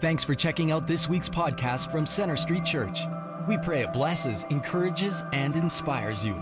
[0.00, 3.00] Thanks for checking out this week's podcast from Center Street Church.
[3.48, 6.34] We pray it blesses, encourages, and inspires you.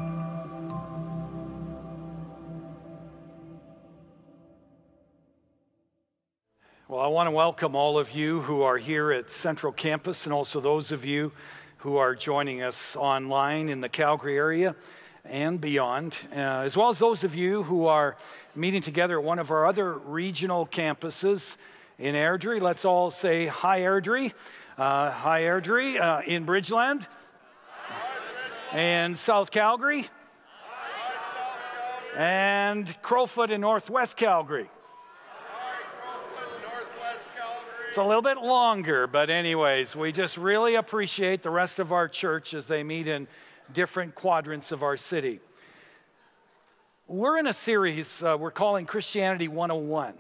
[6.86, 10.34] Well, I want to welcome all of you who are here at Central Campus and
[10.34, 11.32] also those of you
[11.78, 14.76] who are joining us online in the Calgary area
[15.24, 18.18] and beyond, uh, as well as those of you who are
[18.54, 21.56] meeting together at one of our other regional campuses
[21.98, 22.60] in Airdrie.
[22.60, 24.32] Let's all say hi, Airdrie.
[24.76, 26.00] Uh, hi, Airdrie.
[26.00, 27.06] Uh, in Bridgeland.
[28.72, 30.08] And South Calgary.
[32.16, 34.68] And Crowfoot in Northwest Calgary.
[37.88, 42.08] It's a little bit longer, but, anyways, we just really appreciate the rest of our
[42.08, 43.26] church as they meet in
[43.72, 45.40] different quadrants of our city.
[47.08, 50.14] We're in a series uh, we're calling Christianity 101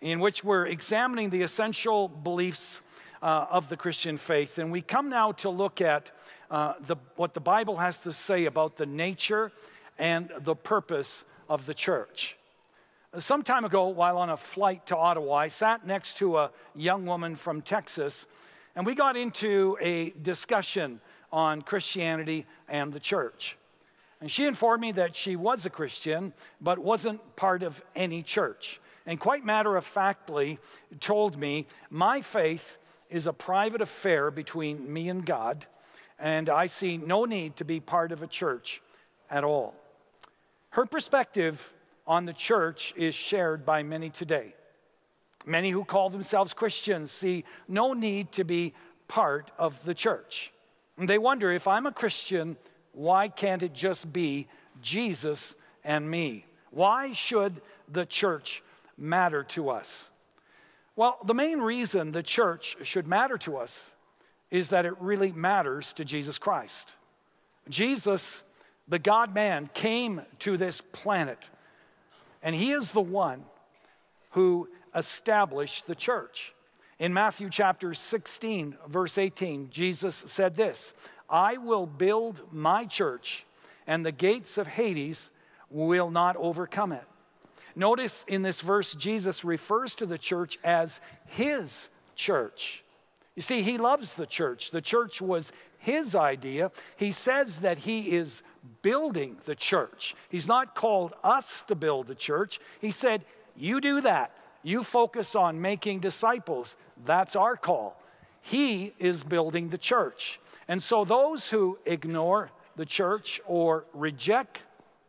[0.00, 2.80] in which we're examining the essential beliefs
[3.22, 4.58] uh, of the Christian faith.
[4.58, 6.10] And we come now to look at
[6.50, 9.50] uh, the, what the Bible has to say about the nature
[9.98, 12.36] and the purpose of the church.
[13.18, 17.06] Some time ago, while on a flight to Ottawa, I sat next to a young
[17.06, 18.26] woman from Texas,
[18.74, 21.00] and we got into a discussion
[21.32, 23.56] on Christianity and the church.
[24.20, 28.80] And she informed me that she was a Christian, but wasn't part of any church
[29.06, 30.58] and quite matter of factly
[31.00, 35.66] told me, My faith is a private affair between me and God,
[36.18, 38.82] and I see no need to be part of a church
[39.30, 39.74] at all.
[40.70, 41.72] Her perspective
[42.06, 44.54] on the church is shared by many today.
[45.44, 48.74] Many who call themselves Christians see no need to be
[49.06, 50.52] part of the church.
[50.98, 52.56] And they wonder if I'm a Christian,
[52.92, 54.48] why can't it just be
[54.82, 56.46] Jesus and me?
[56.70, 58.62] Why should the church
[58.96, 60.10] matter to us?
[60.94, 63.90] Well, the main reason the church should matter to us
[64.50, 66.90] is that it really matters to Jesus Christ.
[67.68, 68.42] Jesus,
[68.88, 71.38] the God man, came to this planet,
[72.42, 73.44] and he is the one
[74.30, 76.54] who established the church.
[76.98, 80.94] In Matthew chapter 16, verse 18, Jesus said this
[81.28, 83.44] I will build my church,
[83.86, 85.30] and the gates of Hades
[85.68, 87.04] will not overcome it.
[87.76, 92.82] Notice in this verse, Jesus refers to the church as his church.
[93.34, 94.70] You see, he loves the church.
[94.70, 96.72] The church was his idea.
[96.96, 98.42] He says that he is
[98.80, 100.16] building the church.
[100.30, 102.58] He's not called us to build the church.
[102.80, 104.32] He said, You do that.
[104.62, 106.76] You focus on making disciples.
[107.04, 108.00] That's our call.
[108.40, 110.40] He is building the church.
[110.66, 114.60] And so those who ignore the church or reject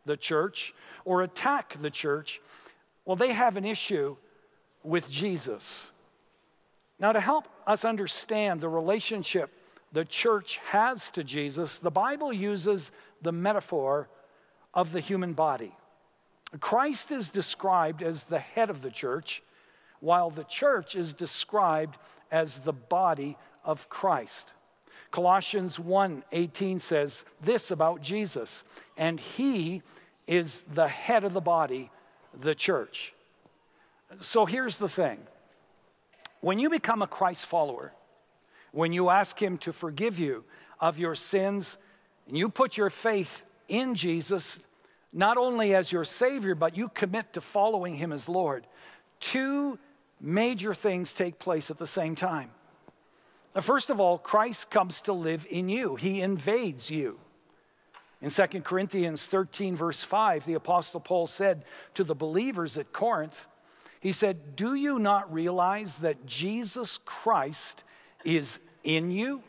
[0.04, 0.74] the church
[1.08, 2.40] or attack the church
[3.08, 4.16] well, they have an issue
[4.82, 5.90] with Jesus.
[6.98, 9.50] Now, to help us understand the relationship
[9.92, 12.90] the church has to Jesus, the Bible uses
[13.22, 14.10] the metaphor
[14.74, 15.74] of the human body.
[16.60, 19.42] Christ is described as the head of the church,
[20.00, 21.96] while the church is described
[22.30, 24.52] as the body of Christ.
[25.10, 28.64] Colossians 1:18 says this about Jesus,
[28.98, 29.82] and he
[30.28, 31.90] is the head of the body,
[32.38, 33.14] the church.
[34.20, 35.18] So here's the thing
[36.40, 37.92] when you become a Christ follower,
[38.70, 40.44] when you ask Him to forgive you
[40.78, 41.78] of your sins,
[42.28, 44.60] and you put your faith in Jesus,
[45.12, 48.66] not only as your Savior, but you commit to following Him as Lord,
[49.18, 49.78] two
[50.20, 52.50] major things take place at the same time.
[53.60, 57.18] First of all, Christ comes to live in you, He invades you.
[58.20, 61.64] In 2 Corinthians 13, verse 5, the Apostle Paul said
[61.94, 63.46] to the believers at Corinth,
[64.00, 67.84] he said, Do you not realize that Jesus Christ
[68.24, 69.42] is in you?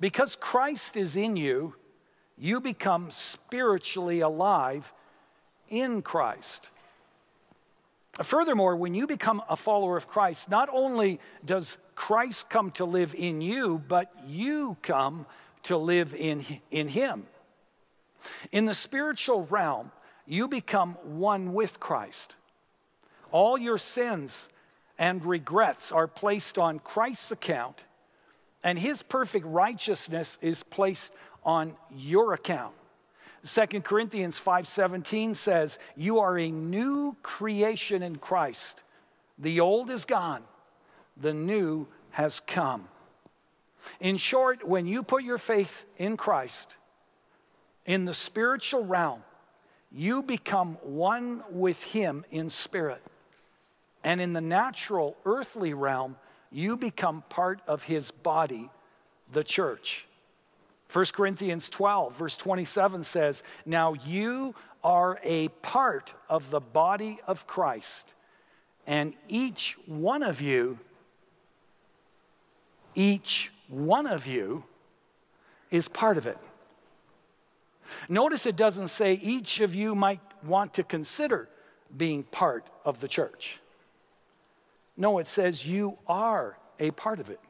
[0.00, 1.74] Because Christ is in you,
[2.36, 4.92] you become spiritually alive
[5.68, 6.68] in Christ.
[8.18, 12.84] Uh, furthermore, when you become a follower of Christ, not only does Christ come to
[12.84, 15.26] live in you, but you come
[15.64, 17.26] to live in, in Him.
[18.50, 19.92] In the spiritual realm,
[20.26, 22.34] you become one with Christ.
[23.30, 24.48] All your sins
[24.98, 27.84] and regrets are placed on Christ's account,
[28.62, 31.12] and his perfect righteousness is placed
[31.44, 32.74] on your account.
[33.44, 38.82] 2 Corinthians 5:17 says, "You are a new creation in Christ.
[39.38, 40.44] The old is gone,
[41.16, 42.88] the new has come."
[44.00, 46.74] In short, when you put your faith in Christ,
[47.88, 49.24] in the spiritual realm,
[49.90, 53.02] you become one with Him in spirit.
[54.04, 56.16] And in the natural, earthly realm,
[56.52, 58.70] you become part of his body,
[59.32, 60.06] the church.
[60.92, 64.54] 1 Corinthians 12, verse 27 says, Now you
[64.84, 68.14] are a part of the body of Christ,
[68.86, 70.78] and each one of you,
[72.94, 74.64] each one of you
[75.70, 76.38] is part of it.
[78.08, 81.48] Notice it doesn't say each of you might want to consider
[81.96, 83.58] being part of the church.
[84.96, 87.40] No, it says you are a part of it.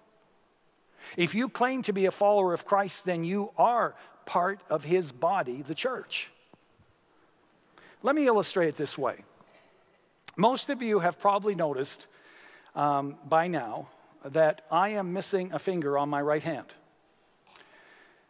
[1.17, 3.94] If you claim to be a follower of Christ, then you are
[4.26, 6.29] part of his body, the church.
[8.02, 9.25] Let me illustrate it this way.
[10.37, 12.06] Most of you have probably noticed
[12.76, 13.88] um, by now
[14.25, 16.67] that I am missing a finger on my right hand.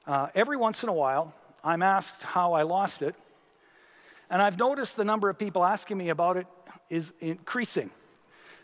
[0.06, 1.34] Uh, every once in a while,
[1.69, 3.15] I'm asked how I lost it,
[4.31, 6.47] and I've noticed the number of people asking me about it
[6.88, 7.91] is increasing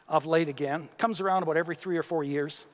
[0.09, 0.89] of late again.
[0.97, 2.65] Comes around about every three or four years.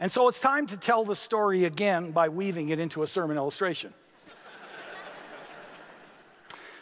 [0.00, 3.36] And so it's time to tell the story again by weaving it into a sermon
[3.36, 3.94] illustration.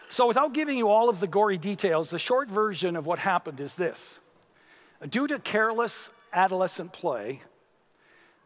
[0.09, 3.61] so, without giving you all of the gory details, the short version of what happened
[3.61, 4.19] is this
[5.11, 7.43] Due to careless adolescent play,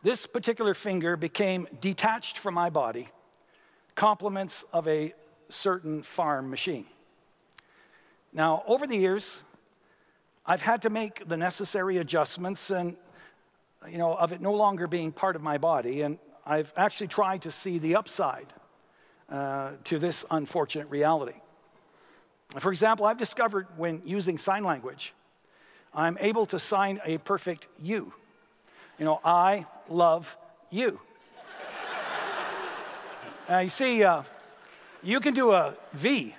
[0.04, 3.08] this particular finger became detached from my body,
[3.94, 5.14] complements of a
[5.48, 6.84] certain farm machine.
[8.30, 9.42] Now, over the years,
[10.44, 12.96] I've had to make the necessary adjustments and
[13.88, 16.02] you know, of it no longer being part of my body.
[16.02, 18.46] And I've actually tried to see the upside
[19.30, 21.40] uh, to this unfortunate reality.
[22.58, 25.14] For example, I've discovered when using sign language,
[25.94, 28.12] I'm able to sign a perfect you.
[28.98, 30.36] You know, I love
[30.70, 31.00] you.
[33.48, 34.22] now, you see, uh,
[35.02, 36.34] you can do a V,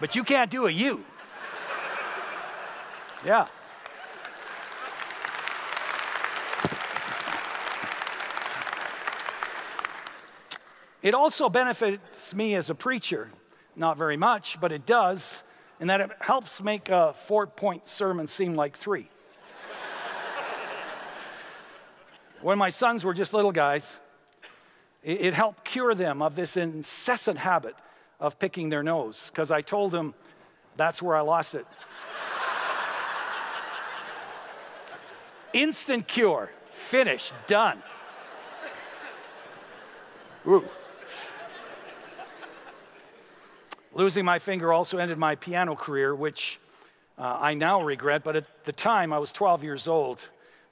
[0.00, 1.04] but you can't do a U.
[3.24, 3.46] Yeah.
[11.02, 13.30] It also benefits me as a preacher,
[13.74, 15.44] not very much, but it does,
[15.78, 19.08] in that it helps make a four point sermon seem like three.
[22.42, 23.98] When my sons were just little guys,
[25.02, 27.74] it, it helped cure them of this incessant habit
[28.18, 30.14] of picking their nose, because I told them
[30.76, 31.66] that's where I lost it.
[35.52, 37.82] Instant cure, finished, done.
[40.46, 40.64] Ooh.
[43.92, 46.60] Losing my finger also ended my piano career, which
[47.18, 50.28] uh, I now regret, but at the time I was 12 years old.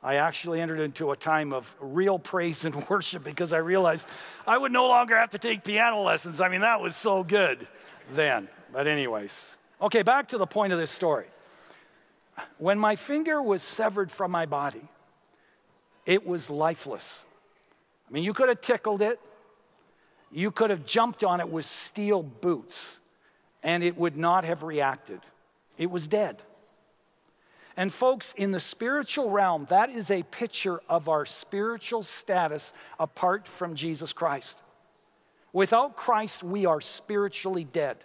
[0.08, 4.06] I actually entered into a time of real praise and worship because I realized
[4.46, 6.40] I would no longer have to take piano lessons.
[6.40, 7.68] I mean, that was so good
[8.14, 8.48] then.
[8.72, 11.26] But, anyways, okay, back to the point of this story.
[12.56, 14.88] When my finger was severed from my body,
[16.06, 17.26] it was lifeless.
[18.08, 19.20] I mean, you could have tickled it,
[20.32, 22.98] you could have jumped on it with steel boots
[23.62, 25.20] and it would not have reacted.
[25.76, 26.40] It was dead.
[27.78, 33.46] And, folks, in the spiritual realm, that is a picture of our spiritual status apart
[33.46, 34.60] from Jesus Christ.
[35.52, 37.98] Without Christ, we are spiritually dead.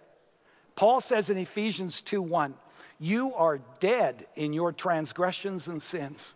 [0.75, 2.53] Paul says in Ephesians 2 1,
[2.99, 6.35] you are dead in your transgressions and sins.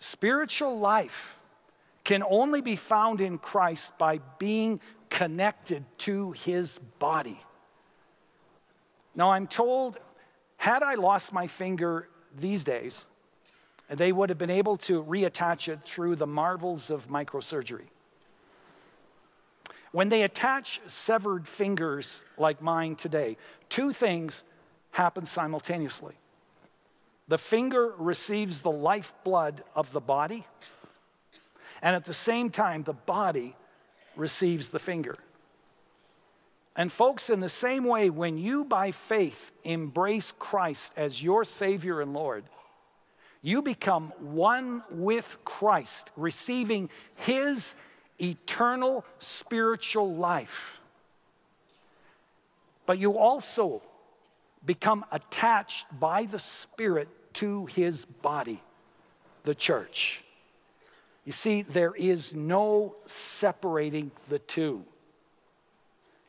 [0.00, 1.38] Spiritual life
[2.02, 7.40] can only be found in Christ by being connected to his body.
[9.14, 9.98] Now, I'm told,
[10.56, 12.08] had I lost my finger
[12.40, 13.04] these days,
[13.88, 17.88] they would have been able to reattach it through the marvels of microsurgery.
[19.92, 23.36] When they attach severed fingers like mine today,
[23.68, 24.44] two things
[24.92, 26.14] happen simultaneously.
[27.26, 30.46] The finger receives the lifeblood of the body,
[31.82, 33.56] and at the same time, the body
[34.16, 35.16] receives the finger.
[36.76, 42.00] And, folks, in the same way, when you by faith embrace Christ as your Savior
[42.00, 42.44] and Lord,
[43.42, 47.74] you become one with Christ, receiving His
[48.20, 50.78] eternal spiritual life.
[52.86, 53.82] But you also
[54.64, 58.62] become attached by the Spirit to His body,
[59.44, 60.22] the church.
[61.24, 64.84] You see, there is no separating the two.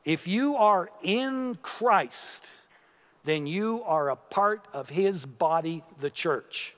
[0.04, 2.48] If you are in Christ,
[3.24, 6.76] then you are a part of his body, the church.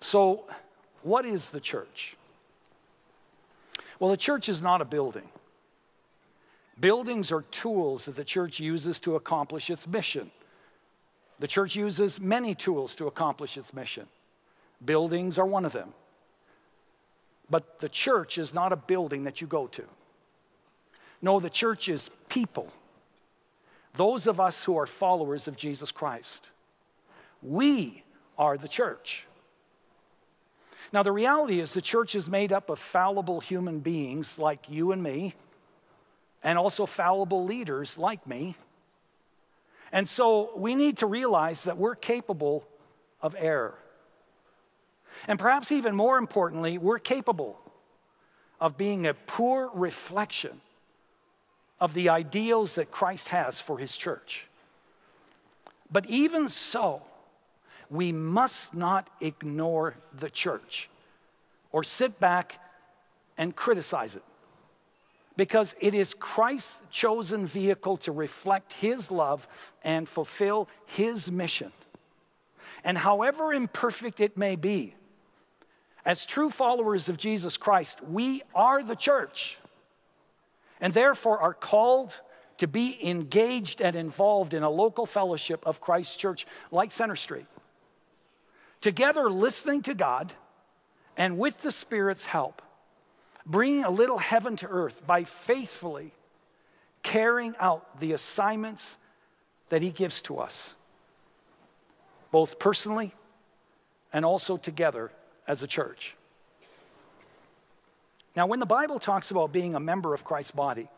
[0.00, 0.44] So,
[1.02, 2.16] what is the church?
[4.00, 5.28] Well, the church is not a building.
[6.80, 10.30] Buildings are tools that the church uses to accomplish its mission.
[11.40, 14.06] The church uses many tools to accomplish its mission.
[14.84, 15.92] Buildings are one of them.
[17.50, 19.84] But the church is not a building that you go to.
[21.20, 22.68] No, the church is people.
[23.94, 26.46] Those of us who are followers of Jesus Christ.
[27.42, 28.04] We
[28.38, 29.24] are the church.
[30.92, 34.92] Now, the reality is the church is made up of fallible human beings like you
[34.92, 35.34] and me,
[36.42, 38.56] and also fallible leaders like me.
[39.92, 42.64] And so we need to realize that we're capable
[43.20, 43.74] of error.
[45.26, 47.58] And perhaps even more importantly, we're capable
[48.60, 50.60] of being a poor reflection
[51.80, 54.46] of the ideals that Christ has for his church.
[55.90, 57.02] But even so,
[57.90, 60.88] we must not ignore the church
[61.72, 62.60] or sit back
[63.36, 64.24] and criticize it.
[65.36, 69.46] Because it is Christ's chosen vehicle to reflect his love
[69.84, 71.72] and fulfill his mission.
[72.82, 74.94] And however imperfect it may be,
[76.04, 79.58] as true followers of Jesus Christ, we are the church
[80.80, 82.20] and therefore are called
[82.58, 87.46] to be engaged and involved in a local fellowship of Christ's church like Center Street.
[88.80, 90.32] Together, listening to God
[91.16, 92.62] and with the Spirit's help,
[93.46, 96.12] bringing a little heaven to earth by faithfully
[97.02, 98.98] carrying out the assignments
[99.68, 100.74] that He gives to us,
[102.30, 103.14] both personally
[104.12, 105.10] and also together
[105.46, 106.14] as a church.
[108.38, 110.88] Now, when the Bible talks about being a member of Christ's body,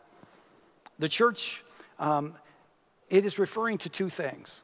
[0.99, 1.63] the church,
[1.97, 2.35] um,
[3.09, 4.61] it is referring to two things.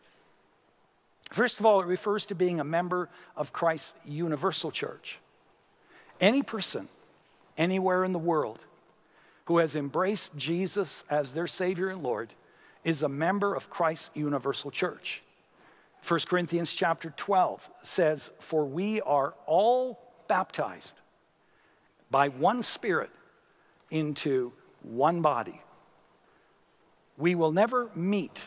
[1.32, 5.18] First of all, it refers to being a member of Christ's universal church.
[6.22, 6.88] Any person,
[7.58, 8.64] anywhere in the world,
[9.46, 12.30] who has embraced Jesus as their Savior and Lord
[12.84, 15.24] is a member of Christ's universal church.
[16.08, 20.94] 1 Corinthians chapter 12 says, For we are all baptized
[22.10, 23.10] by one Spirit
[23.90, 25.62] into one body.
[27.18, 28.44] We will never meet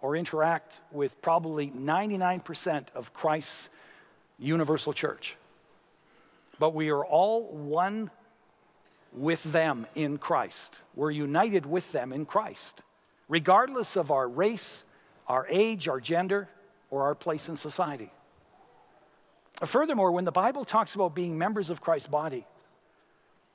[0.00, 3.70] or interact with probably 99% of Christ's
[4.38, 5.36] universal church,
[6.58, 8.10] but we are all one
[9.12, 10.78] with them in Christ.
[10.94, 12.82] We're united with them in Christ,
[13.28, 14.84] regardless of our race,
[15.28, 16.48] our age, our gender,
[16.90, 18.10] or our place in society.
[19.64, 22.46] Furthermore, when the Bible talks about being members of Christ's body,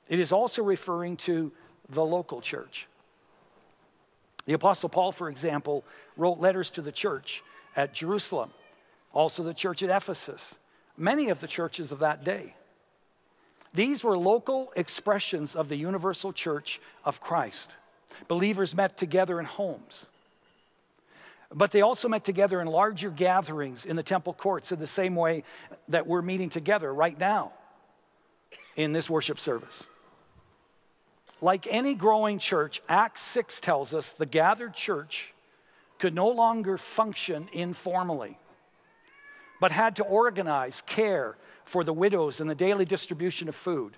[0.08, 1.52] it is also referring to
[1.88, 2.86] the local church.
[4.46, 5.84] The Apostle Paul, for example,
[6.16, 7.42] wrote letters to the church
[7.76, 8.50] at Jerusalem,
[9.12, 10.54] also the church at Ephesus,
[10.96, 12.54] many of the churches of that day.
[13.74, 17.70] These were local expressions of the universal church of Christ.
[18.26, 20.06] Believers met together in homes.
[21.54, 25.14] But they also met together in larger gatherings in the temple courts in the same
[25.14, 25.44] way
[25.88, 27.52] that we're meeting together right now
[28.76, 29.86] in this worship service.
[31.40, 35.32] Like any growing church, Acts 6 tells us the gathered church
[35.98, 38.38] could no longer function informally,
[39.60, 43.96] but had to organize care for the widows and the daily distribution of food.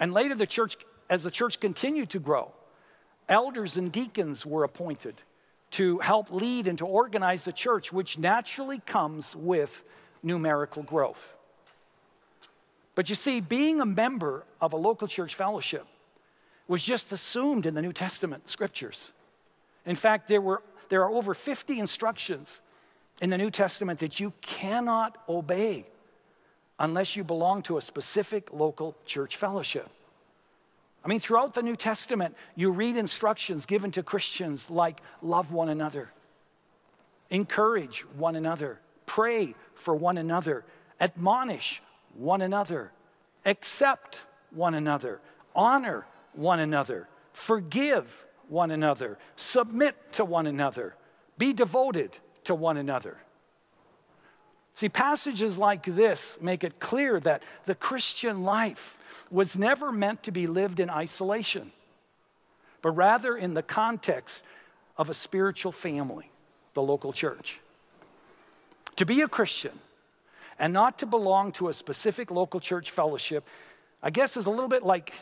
[0.00, 0.76] And later, the church,
[1.08, 2.52] as the church continued to grow,
[3.28, 5.14] elders and deacons were appointed
[5.70, 9.84] to help lead and to organize the church, which naturally comes with
[10.22, 11.34] numerical growth.
[12.94, 15.86] But you see, being a member of a local church fellowship
[16.68, 19.10] was just assumed in the New Testament scriptures.
[19.86, 22.60] In fact, there, were, there are over 50 instructions
[23.20, 25.86] in the New Testament that you cannot obey
[26.78, 29.88] unless you belong to a specific local church fellowship.
[31.04, 35.70] I mean, throughout the New Testament, you read instructions given to Christians like love one
[35.70, 36.10] another,
[37.30, 40.64] encourage one another, pray for one another,
[41.00, 41.80] admonish
[42.14, 42.92] one another,
[43.46, 45.20] accept one another,
[45.54, 50.94] honor one another, forgive one another, submit to one another,
[51.36, 52.10] be devoted
[52.44, 53.18] to one another.
[54.74, 58.96] See, passages like this make it clear that the Christian life
[59.30, 61.72] was never meant to be lived in isolation,
[62.80, 64.42] but rather in the context
[64.96, 66.30] of a spiritual family,
[66.74, 67.60] the local church.
[68.96, 69.78] To be a Christian
[70.58, 73.46] and not to belong to a specific local church fellowship,
[74.02, 75.12] I guess, is a little bit like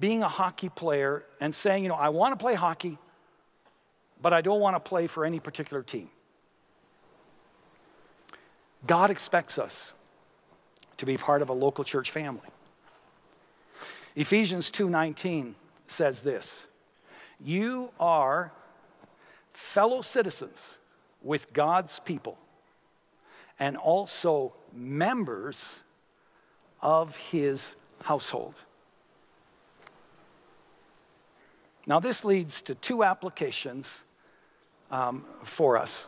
[0.00, 2.98] being a hockey player and saying, you know, I want to play hockey,
[4.20, 6.08] but I don't want to play for any particular team.
[8.86, 9.92] God expects us
[10.96, 12.48] to be part of a local church family.
[14.16, 15.54] Ephesians 2:19
[15.86, 16.64] says this,
[17.38, 18.52] "You are
[19.52, 20.78] fellow citizens
[21.22, 22.38] with God's people
[23.58, 25.80] and also members
[26.80, 28.54] of his household.
[31.90, 34.02] Now, this leads to two applications
[34.92, 36.06] um, for us.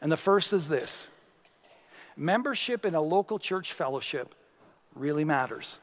[0.00, 1.06] And the first is this
[2.16, 4.34] membership in a local church fellowship
[4.96, 5.78] really matters.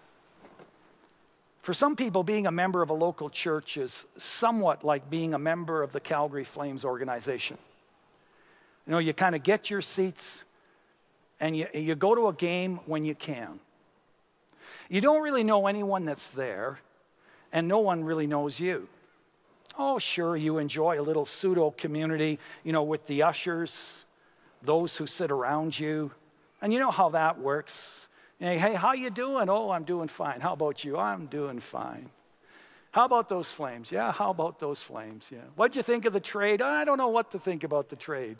[1.61, 5.39] For some people, being a member of a local church is somewhat like being a
[5.39, 7.57] member of the Calgary Flames organization.
[8.85, 10.43] You know, you kind of get your seats
[11.39, 13.61] and you, you go to a game when you can.
[14.89, 16.79] You don't really know anyone that's there,
[17.55, 18.87] and no one really knows you.
[19.79, 24.05] Oh, sure, you enjoy a little pseudo community, you know, with the ushers,
[24.61, 26.11] those who sit around you.
[26.61, 28.09] And you know how that works.
[28.39, 29.49] hey, how you doing?
[29.49, 30.41] Oh, I'm doing fine.
[30.41, 30.97] How about you?
[30.97, 32.09] I'm doing fine.
[32.91, 33.89] How about those flames?
[33.89, 35.29] Yeah, how about those flames?
[35.33, 35.39] Yeah.
[35.55, 36.61] What'd you think of the trade?
[36.61, 38.37] I don't know what to think about the trade.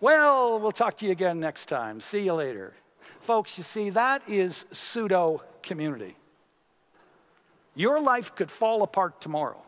[0.00, 2.00] Well, we'll talk to you again next time.
[2.00, 2.74] See you later.
[3.20, 6.16] Folks, you see, that is pseudo community.
[7.74, 9.62] Your life could fall apart tomorrow.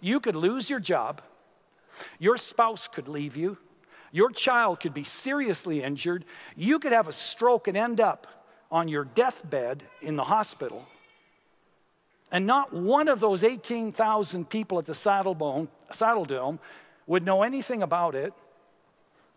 [0.00, 1.22] You could lose your job.
[2.18, 3.58] Your spouse could leave you.
[4.12, 6.24] Your child could be seriously injured.
[6.56, 8.26] You could have a stroke and end up
[8.70, 10.86] on your deathbed in the hospital.
[12.32, 16.58] And not one of those 18,000 people at the Saddle Dome
[17.06, 18.32] would know anything about it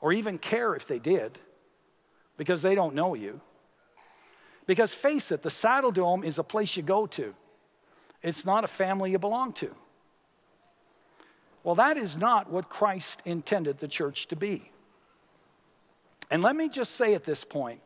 [0.01, 1.37] or even care if they did
[2.37, 3.41] because they don't know you.
[4.65, 7.35] Because face it, the Saddledome is a place you go to,
[8.21, 9.73] it's not a family you belong to.
[11.63, 14.71] Well, that is not what Christ intended the church to be.
[16.31, 17.81] And let me just say at this point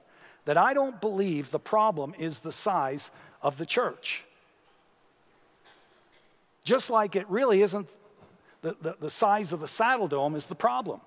[0.45, 3.09] that I don't believe the problem is the size
[3.41, 4.23] of the church.
[6.63, 7.89] Just like it really isn't
[8.61, 11.01] the, the, the size of the saddle dome is the problem.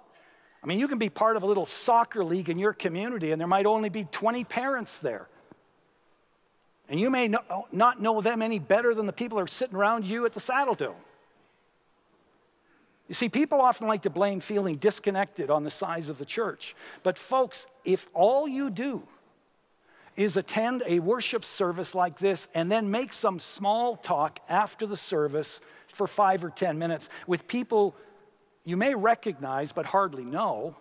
[0.62, 3.40] I mean, you can be part of a little soccer league in your community, and
[3.40, 5.28] there might only be 20 parents there.
[6.88, 10.04] And you may not know them any better than the people who are sitting around
[10.04, 10.94] you at the Saddledome.
[13.08, 16.74] You see, people often like to blame feeling disconnected on the size of the church.
[17.02, 19.02] But, folks, if all you do
[20.16, 24.96] is attend a worship service like this and then make some small talk after the
[24.96, 25.60] service
[25.92, 27.94] for five or 10 minutes with people
[28.66, 30.76] you may recognize but hardly know,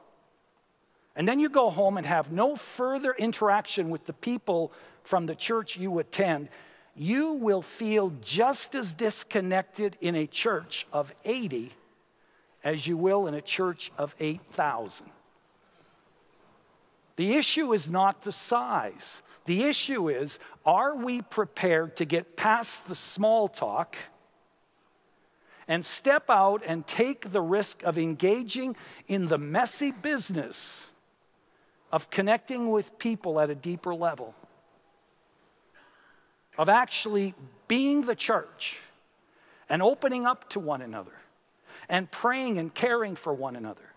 [1.15, 4.71] and then you go home and have no further interaction with the people
[5.03, 6.49] from the church you attend,
[6.95, 11.71] you will feel just as disconnected in a church of 80
[12.63, 15.07] as you will in a church of 8,000.
[17.15, 19.21] The issue is not the size.
[19.45, 23.95] The issue is are we prepared to get past the small talk
[25.67, 28.75] and step out and take the risk of engaging
[29.07, 30.87] in the messy business
[31.95, 34.35] of connecting with people at a deeper level?
[36.57, 37.33] Of actually
[37.69, 38.79] being the church
[39.69, 41.13] and opening up to one another
[41.87, 43.93] and praying and caring for one another,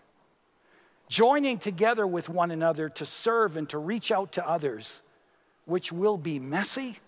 [1.09, 5.01] joining together with one another to serve and to reach out to others,
[5.65, 6.99] which will be messy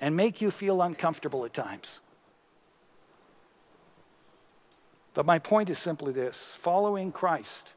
[0.00, 2.00] and make you feel uncomfortable at times.
[5.12, 7.74] But my point is simply this following Christ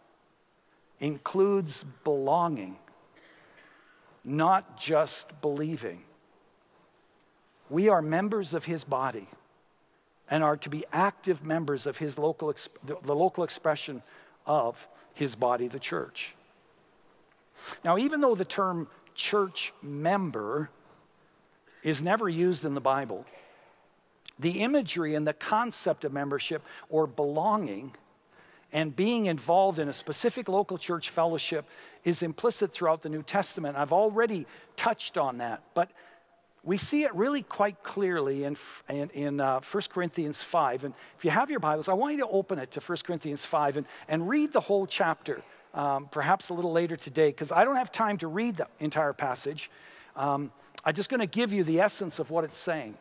[1.00, 2.78] includes belonging,
[4.24, 6.04] not just believing.
[7.70, 9.28] We are members of his body
[10.30, 14.04] and are to be active members of his local, the, local expression
[14.46, 16.34] of his body, the church.
[17.84, 20.70] Now, even though the term church member
[21.84, 23.26] is never used in the Bible,
[24.38, 27.96] the imagery and the concept of membership or belonging
[28.72, 31.66] and being involved in a specific local church fellowship
[32.04, 33.78] is implicit throughout the New Testament.
[33.78, 34.46] I've already
[34.78, 35.90] touched on that, but
[36.64, 38.58] we see it really quite clearly in,
[38.90, 40.84] in, in uh, 1 Corinthians 5.
[40.84, 43.46] And if you have your Bibles, I want you to open it to 1 Corinthians
[43.46, 45.42] 5 and, and read the whole chapter,
[45.74, 49.14] um, perhaps a little later today, because I don't have time to read the entire
[49.14, 49.72] passage.
[50.16, 50.52] Um,
[50.84, 52.98] I'm just going to give you the essence of what it's saying.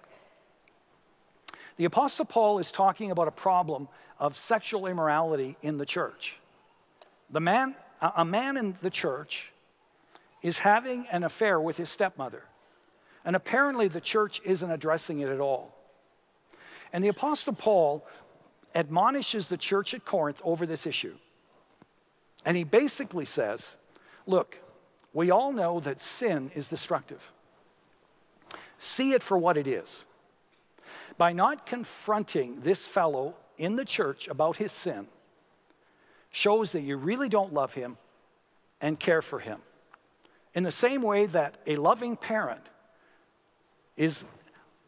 [1.78, 3.88] The Apostle Paul is talking about a problem
[4.18, 6.36] of sexual immorality in the church.
[7.30, 9.52] The man, a man in the church
[10.42, 12.42] is having an affair with his stepmother.
[13.24, 15.74] And apparently, the church isn't addressing it at all.
[16.92, 18.04] And the Apostle Paul
[18.74, 21.14] admonishes the church at Corinth over this issue.
[22.44, 23.76] And he basically says,
[24.26, 24.58] Look,
[25.12, 27.32] we all know that sin is destructive.
[28.78, 30.04] See it for what it is.
[31.18, 35.09] By not confronting this fellow in the church about his sin,
[36.31, 37.96] shows that you really don't love him
[38.81, 39.61] and care for him.
[40.54, 42.62] In the same way that a loving parent
[43.96, 44.24] is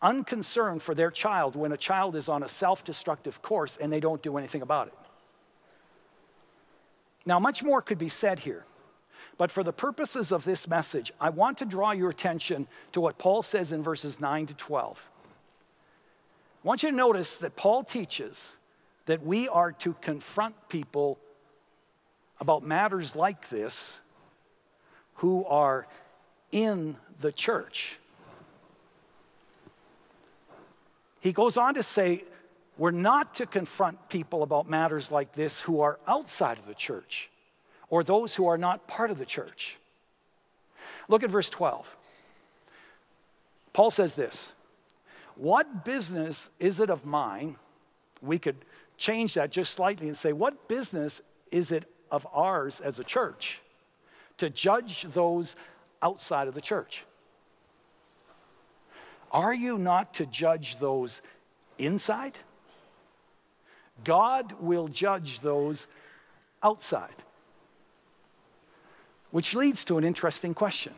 [0.00, 4.00] unconcerned for their child when a child is on a self destructive course and they
[4.00, 4.94] don't do anything about it.
[7.26, 8.64] Now, much more could be said here,
[9.36, 13.18] but for the purposes of this message, I want to draw your attention to what
[13.18, 15.09] Paul says in verses 9 to 12.
[16.62, 18.56] I want you to notice that Paul teaches
[19.06, 21.18] that we are to confront people
[22.38, 23.98] about matters like this
[25.14, 25.86] who are
[26.52, 27.98] in the church.
[31.20, 32.24] He goes on to say,
[32.76, 37.30] we're not to confront people about matters like this who are outside of the church
[37.88, 39.76] or those who are not part of the church.
[41.08, 41.96] Look at verse 12.
[43.72, 44.52] Paul says this
[45.40, 47.56] What business is it of mine?
[48.20, 48.56] We could
[48.98, 53.58] change that just slightly and say, What business is it of ours as a church
[54.36, 55.56] to judge those
[56.02, 57.04] outside of the church?
[59.32, 61.22] Are you not to judge those
[61.78, 62.36] inside?
[64.04, 65.86] God will judge those
[66.62, 67.16] outside.
[69.30, 70.92] Which leads to an interesting question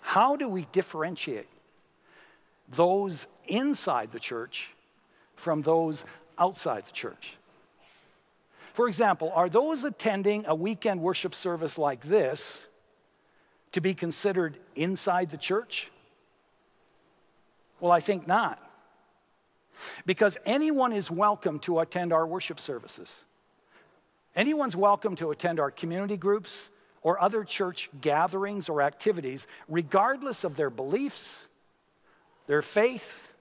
[0.00, 1.48] How do we differentiate
[2.68, 4.70] those inside the church
[5.36, 6.04] from those
[6.38, 7.36] outside the church?
[8.72, 12.66] For example, are those attending a weekend worship service like this
[13.72, 15.90] to be considered inside the church?
[17.80, 18.60] Well, I think not.
[20.06, 23.22] Because anyone is welcome to attend our worship services.
[24.34, 26.70] Anyone's welcome to attend our community groups
[27.02, 31.44] or other church gatherings or activities, regardless of their beliefs,
[32.46, 33.32] their faith,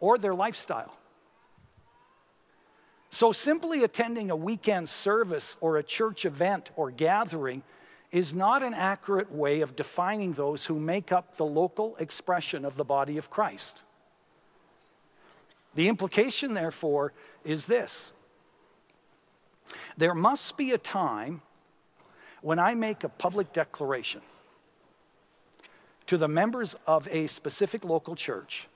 [0.00, 0.92] or their lifestyle.
[3.10, 7.62] So, simply attending a weekend service or a church event or gathering
[8.12, 12.76] is not an accurate way of defining those who make up the local expression of
[12.76, 13.82] the body of Christ.
[15.74, 17.12] The implication, therefore,
[17.44, 18.12] is this
[19.96, 21.42] there must be a time
[22.42, 24.20] when I make a public declaration
[26.06, 28.68] to the members of a specific local church,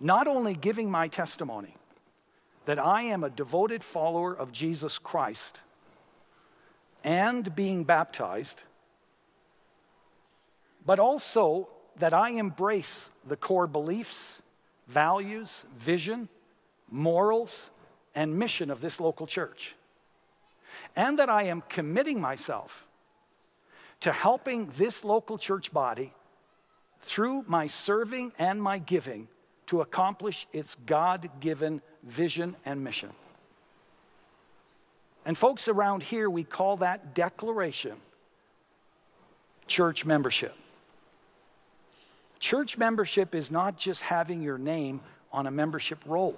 [0.00, 1.74] not only giving my testimony
[2.66, 5.60] that I am a devoted follower of Jesus Christ
[7.02, 8.62] and being baptized,
[10.84, 14.40] but also that I embrace the core beliefs,
[14.88, 16.28] values, vision,
[16.90, 17.70] morals,
[18.14, 19.74] and mission of this local church.
[20.96, 22.86] And that I am committing myself
[24.00, 26.12] to helping this local church body
[27.00, 29.28] through my serving and my giving
[29.66, 33.10] to accomplish its God given vision and mission.
[35.24, 37.96] And folks around here, we call that declaration
[39.66, 40.54] church membership.
[42.40, 45.00] Church membership is not just having your name
[45.32, 46.36] on a membership roll.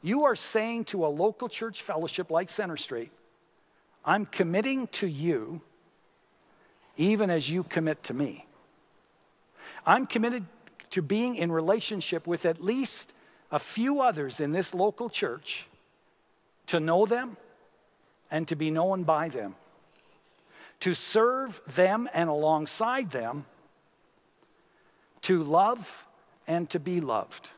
[0.00, 3.10] You are saying to a local church fellowship like Center Street,
[4.04, 5.60] I'm committing to you
[6.96, 8.46] even as you commit to me.
[9.86, 10.46] I'm committed
[10.90, 13.12] to being in relationship with at least
[13.50, 15.66] a few others in this local church
[16.66, 17.36] to know them
[18.30, 19.54] and to be known by them,
[20.80, 23.46] to serve them and alongside them
[25.24, 26.04] to love
[26.46, 27.48] and to be loved,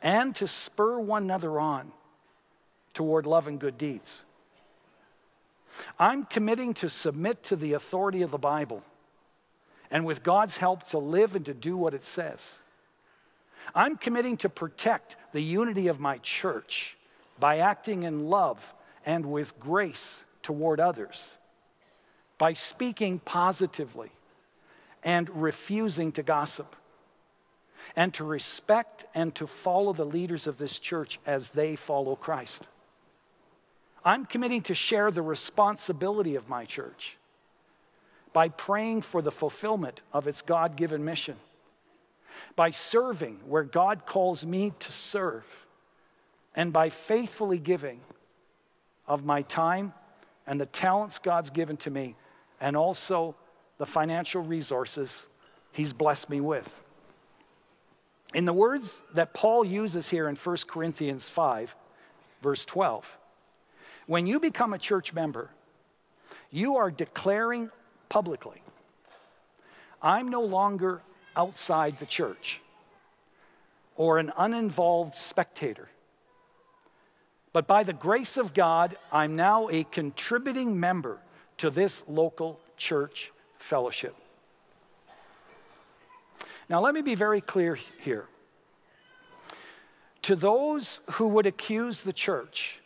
[0.00, 1.92] and to spur one another on
[2.94, 4.22] toward love and good deeds.
[5.98, 8.82] I'm committing to submit to the authority of the Bible
[9.90, 12.58] and with God's help to live and to do what it says.
[13.74, 16.96] I'm committing to protect the unity of my church
[17.38, 21.36] by acting in love and with grace toward others,
[22.38, 24.10] by speaking positively
[25.02, 26.74] and refusing to gossip,
[27.94, 32.64] and to respect and to follow the leaders of this church as they follow Christ.
[34.06, 37.16] I'm committing to share the responsibility of my church
[38.32, 41.34] by praying for the fulfillment of its God given mission,
[42.54, 45.44] by serving where God calls me to serve,
[46.54, 48.00] and by faithfully giving
[49.08, 49.92] of my time
[50.46, 52.14] and the talents God's given to me,
[52.60, 53.34] and also
[53.78, 55.26] the financial resources
[55.72, 56.80] he's blessed me with.
[58.34, 61.74] In the words that Paul uses here in 1 Corinthians 5,
[62.40, 63.18] verse 12,
[64.06, 65.50] when you become a church member,
[66.50, 67.70] you are declaring
[68.08, 68.62] publicly,
[70.00, 71.02] I'm no longer
[71.34, 72.60] outside the church
[73.96, 75.88] or an uninvolved spectator,
[77.56, 81.16] But by the grace of God, I'm now a contributing member
[81.56, 84.14] to this local church fellowship.
[86.68, 88.26] Now, let me be very clear here.
[90.20, 92.78] To those who would accuse the church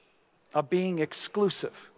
[0.55, 1.91] of being exclusive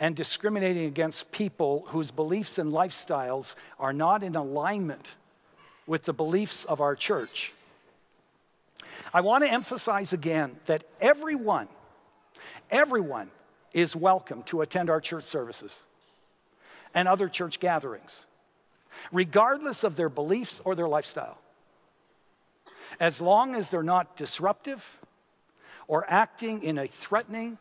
[0.00, 5.14] and discriminating against people whose beliefs and lifestyles are not in alignment
[5.86, 7.52] with the beliefs of our church,
[9.12, 11.68] I want to emphasize again that everyone,
[12.70, 13.30] everyone
[13.72, 15.80] is welcome to attend our church services
[16.94, 18.24] and other church gatherings,
[19.12, 21.38] regardless of their beliefs or their lifestyle.
[22.98, 24.98] As long as they're not disruptive
[25.86, 27.58] or acting in a threatening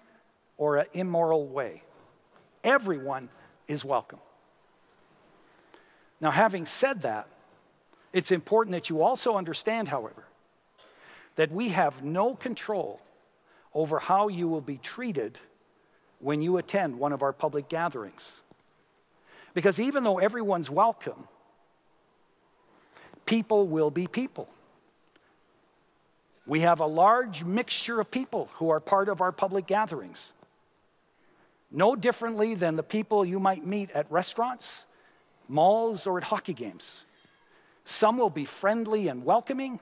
[0.58, 1.84] or an immoral way.
[2.64, 3.30] Everyone
[3.68, 4.20] is welcome.
[6.22, 7.28] Now, having said that,
[8.14, 10.24] it's important that you also understand, however,
[11.36, 13.02] that we have no control
[13.74, 15.40] over how you will be treated
[16.20, 18.42] when you attend one of our public gatherings.
[19.54, 21.28] Because even though everyone's welcome,
[23.26, 24.48] people will be people.
[26.46, 30.32] We have a large mixture of people who are part of our public gatherings.
[31.72, 34.86] No differently than the people you might meet at restaurants,
[35.48, 37.04] malls, or at hockey games.
[37.86, 39.80] Some will be friendly and welcoming,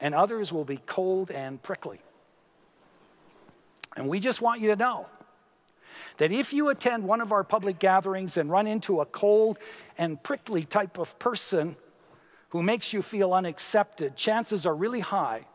[0.00, 2.00] and others will be cold and prickly.
[3.96, 5.06] And we just want you to know
[6.16, 9.58] that if you attend one of our public gatherings and run into a cold
[9.98, 11.76] and prickly type of person
[12.48, 15.46] who makes you feel unaccepted, chances are really high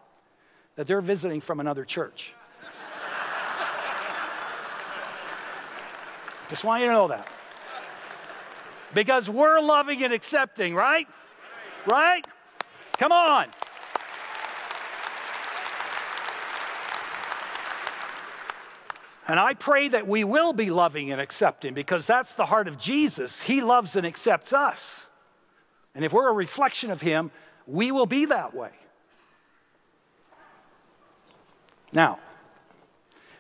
[0.80, 2.34] that they're visiting from another church.
[6.48, 7.30] Just want you to know that.
[8.94, 11.06] Because we're loving and accepting, right?
[11.86, 12.26] Right?
[12.98, 13.48] Come on.
[19.28, 22.78] And I pray that we will be loving and accepting because that's the heart of
[22.80, 23.42] Jesus.
[23.42, 25.08] He loves and accepts us.
[25.94, 27.32] And if we're a reflection of Him,
[27.68, 28.72] we will be that way.
[31.92, 32.20] Now,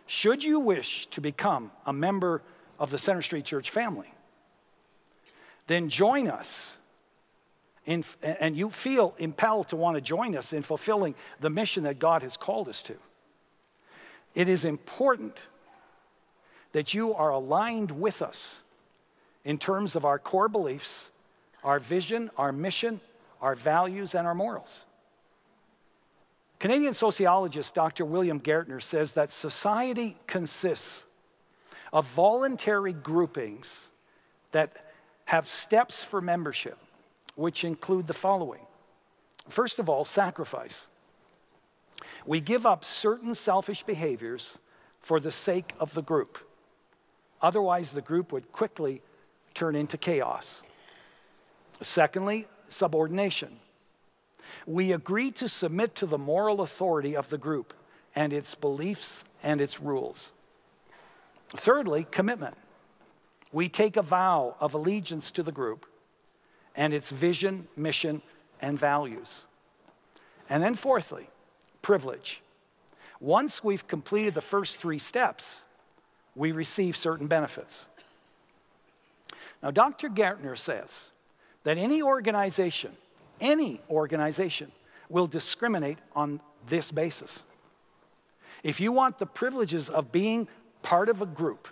[0.07, 2.41] should you wish to become a member
[2.79, 4.11] of the Center Street Church family,
[5.67, 6.75] then join us.
[7.85, 11.97] In, and you feel impelled to want to join us in fulfilling the mission that
[11.99, 12.95] God has called us to.
[14.35, 15.41] It is important
[16.71, 18.57] that you are aligned with us
[19.43, 21.09] in terms of our core beliefs,
[21.63, 23.01] our vision, our mission,
[23.41, 24.85] our values, and our morals.
[26.59, 28.03] Canadian sociologist Dr.
[28.03, 31.05] William Gairdner says that society consists
[31.93, 33.87] of voluntary groupings
[34.51, 34.91] that
[35.25, 36.77] have steps for membership,
[37.35, 38.61] which include the following.
[39.47, 40.87] First of all, sacrifice.
[42.25, 44.57] We give up certain selfish behaviors
[44.99, 46.37] for the sake of the group.
[47.41, 49.01] Otherwise, the group would quickly
[49.53, 50.61] turn into chaos.
[51.81, 53.59] Secondly, subordination
[54.65, 57.73] we agree to submit to the moral authority of the group
[58.15, 60.31] and its beliefs and its rules.
[61.49, 62.55] Thirdly, commitment.
[63.51, 65.85] We take a vow of allegiance to the group
[66.75, 68.21] and its vision, mission,
[68.61, 69.45] and values.
[70.49, 71.29] And then, fourthly,
[71.81, 72.41] privilege.
[73.19, 75.61] Once we've completed the first three steps,
[76.35, 77.87] we receive certain benefits.
[79.61, 80.09] Now, Dr.
[80.09, 81.09] Gairdner says
[81.63, 82.95] that any organization
[83.41, 84.71] any organization
[85.09, 87.43] will discriminate on this basis.
[88.63, 90.47] If you want the privileges of being
[90.81, 91.67] part of a group,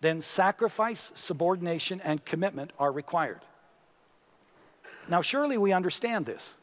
[0.00, 3.40] then sacrifice, subordination, and commitment are required.
[5.08, 6.54] Now, surely we understand this.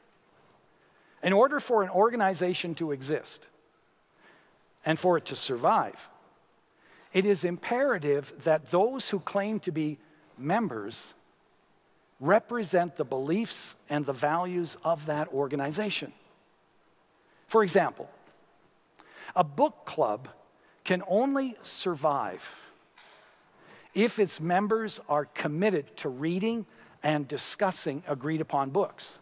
[1.23, 3.47] In order for an organization to exist
[4.85, 6.09] and for it to survive,
[7.11, 9.97] it is imperative that those who claim to be
[10.37, 11.13] members
[12.19, 16.13] represent the beliefs and the values of that organization.
[17.47, 18.09] For example,
[19.35, 20.29] a book club
[20.83, 22.41] can only survive
[23.93, 26.65] if its members are committed to reading
[27.01, 29.19] and discussing agreed upon books.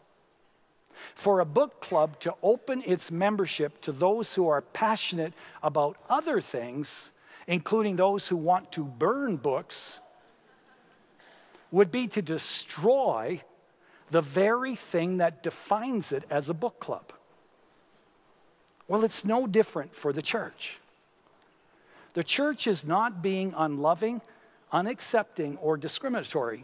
[1.16, 6.40] For a book club to open its membership to those who are passionate about other
[6.40, 7.12] things,
[7.48, 10.00] including those who want to burn books,
[11.74, 13.42] would be to destroy
[14.12, 17.12] the very thing that defines it as a book club.
[18.88, 20.78] Well, it's no different for the church.
[22.14, 24.22] The church is not being unloving,
[24.72, 26.64] unaccepting, or discriminatory.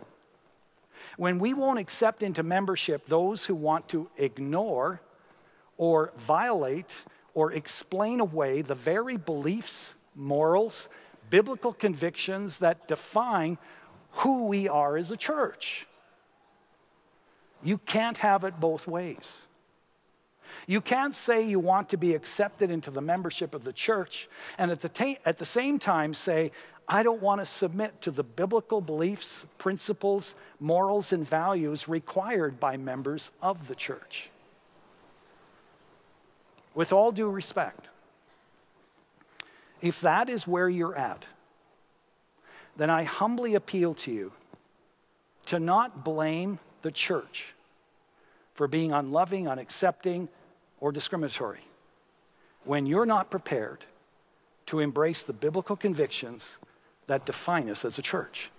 [1.18, 5.02] When we won't accept into membership those who want to ignore
[5.76, 10.88] or violate or explain away the very beliefs, morals,
[11.32, 13.58] biblical convictions that define
[14.12, 15.88] who we are as a church.
[17.64, 19.44] You can't have it both ways.
[20.68, 24.72] You can't say you want to be accepted into the membership of the church and
[24.72, 26.52] at the, ta- at the same time say,
[26.88, 32.78] I don't want to submit to the biblical beliefs, principles, morals, and values required by
[32.78, 34.30] members of the church.
[36.74, 37.90] With all due respect,
[39.82, 41.26] if that is where you're at,
[42.78, 44.32] then I humbly appeal to you
[45.48, 47.54] to not blame the church
[48.54, 50.28] for being unloving, unaccepting,
[50.80, 51.62] or discriminatory
[52.64, 53.86] when you're not prepared
[54.66, 56.58] to embrace the biblical convictions
[57.08, 58.52] that define us as a church.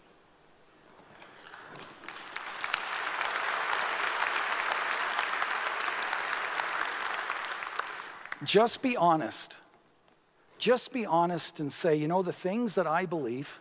[8.43, 9.57] Just be honest.
[10.59, 13.61] Just be honest and say, you know, the things that I believe,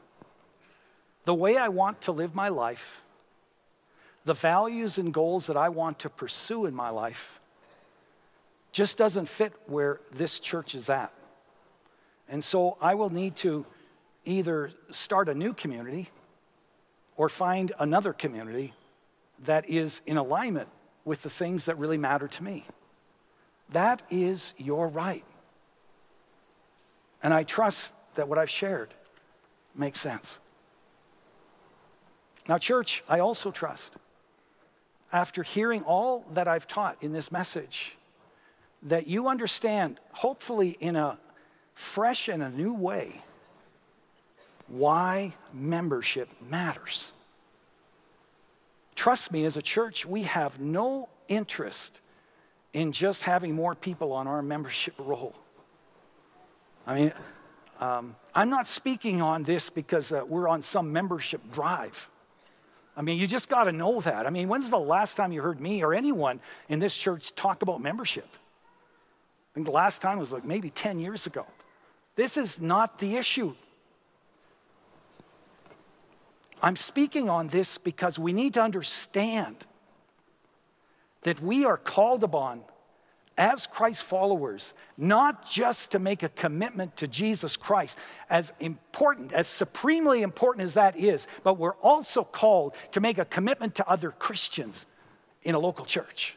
[1.24, 3.02] the way I want to live my life,
[4.26, 7.40] the values and goals that I want to pursue in my life
[8.72, 11.12] just doesn't fit where this church is at.
[12.28, 13.66] And so I will need to
[14.26, 16.10] either start a new community
[17.18, 18.74] or find another community
[19.46, 20.70] that is in alignment
[21.06, 22.66] with the things that really matter to me.
[23.72, 25.24] That is your right.
[27.24, 28.94] And I trust that what I've shared
[29.76, 30.40] makes sense.
[32.50, 33.94] Now, church, I also trust
[35.14, 37.96] after hearing all that I've taught in this message,
[38.82, 41.20] that you understand, hopefully in a
[41.76, 43.22] fresh and a new way,
[44.68, 47.12] why membership matters.
[48.96, 52.00] Trust me, as a church, we have no interest
[52.74, 55.36] in just having more people on our membership roll.
[56.88, 57.14] I mean,
[57.80, 62.10] um, I'm not speaking on this because uh, we're on some membership drive.
[63.00, 64.28] I mean, you just got to know that.
[64.28, 67.62] I mean, when's the last time you heard me or anyone in this church talk
[67.62, 68.28] about membership?
[68.28, 71.46] I think the last time was like maybe 10 years ago.
[72.18, 73.56] This is not the issue.
[76.62, 79.64] I'm speaking on this because we need to understand
[81.22, 82.64] that we are called upon
[83.40, 87.98] as Christ followers, not just to make a commitment to Jesus Christ,
[88.30, 93.24] as important, as supremely important as that is, but we're also called to make a
[93.24, 94.86] commitment to other Christians
[95.42, 96.36] in a local church.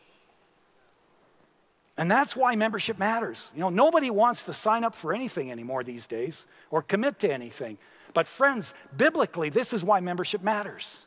[1.98, 3.50] And that's why membership matters.
[3.52, 7.32] You know, nobody wants to sign up for anything anymore these days or commit to
[7.32, 7.78] anything.
[8.14, 11.04] But, friends, biblically, this is why membership matters.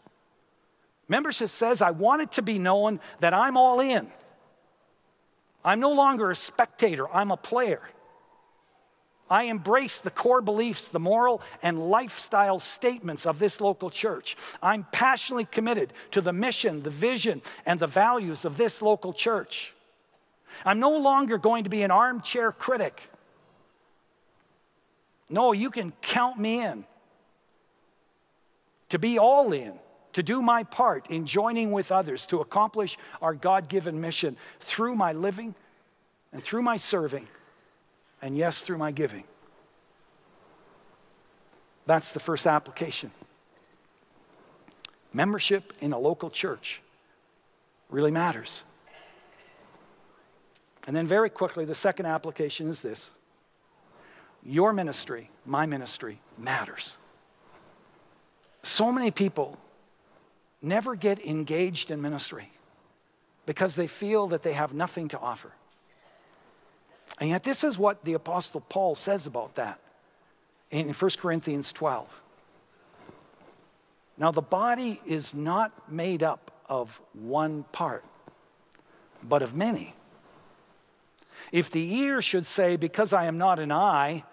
[1.08, 4.12] Membership says, I want it to be known that I'm all in.
[5.66, 7.82] I'm no longer a spectator, I'm a player.
[9.28, 14.38] I embrace the core beliefs, the moral and lifestyle statements of this local church.
[14.62, 19.74] I'm passionately committed to the mission, the vision, and the values of this local church.
[20.64, 23.02] I'm no longer going to be an armchair critic.
[25.28, 26.86] No, you can count me in
[28.90, 29.74] to be all in
[30.16, 34.96] to do my part in joining with others to accomplish our God given mission through
[34.96, 35.54] my living
[36.32, 37.28] and through my serving,
[38.22, 39.26] and yes, through my giving.
[41.86, 43.12] That's the first application.
[45.12, 46.82] Membership in a local church
[47.90, 48.64] really matters.
[50.88, 53.12] And then, very quickly, the second application is this
[54.46, 56.96] your ministry, my ministry, matters.
[58.64, 59.58] So many people
[60.62, 62.52] never get engaged in ministry
[63.46, 65.52] because they feel that they have nothing to offer.
[67.20, 69.80] And yet, this is what the Apostle Paul says about that
[70.70, 72.22] in 1 Corinthians 12.
[74.18, 78.04] Now, the body is not made up of one part,
[79.24, 79.94] but of many.
[81.52, 84.24] If the ear should say, Because I am not an eye,